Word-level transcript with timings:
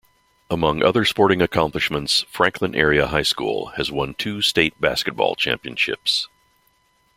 Among 0.49 0.81
other 0.81 1.05
sporting 1.05 1.43
accomplishments, 1.43 2.25
Franklin 2.27 2.73
Area 2.73 3.05
High 3.05 3.21
School 3.21 3.67
has 3.77 3.91
won 3.91 4.15
two 4.15 4.41
state 4.41 4.81
basketball 4.81 5.35
championships. 5.35 6.27